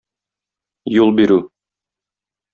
[1.01, 1.39] Юл бирү.